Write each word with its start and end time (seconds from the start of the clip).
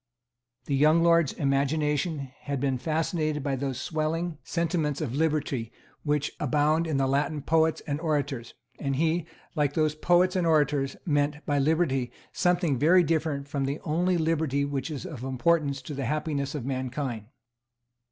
The 0.65 0.75
young 0.75 1.03
lord's 1.03 1.31
imagination 1.31 2.31
had 2.39 2.59
been 2.59 2.79
fascinated 2.79 3.43
by 3.43 3.55
those 3.55 3.79
swelling 3.79 4.39
sentiments 4.43 4.99
of 4.99 5.13
liberty 5.13 5.71
which 6.01 6.31
abound 6.39 6.87
in 6.87 6.97
the 6.97 7.05
Latin 7.05 7.43
poets 7.43 7.83
and 7.85 8.01
orators; 8.01 8.55
and 8.79 8.95
he, 8.95 9.27
like 9.53 9.75
those 9.75 9.93
poets 9.93 10.35
and 10.35 10.47
orators, 10.47 10.95
meant 11.05 11.45
by 11.45 11.59
liberty 11.59 12.11
something 12.33 12.79
very 12.79 13.03
different 13.03 13.47
from 13.47 13.65
the 13.65 13.79
only 13.81 14.17
liberty 14.17 14.65
which 14.65 14.89
is 14.89 15.05
of 15.05 15.21
importance 15.21 15.83
to 15.83 15.93
the 15.93 16.05
happiness 16.05 16.55
of 16.55 16.65
mankind. 16.65 17.27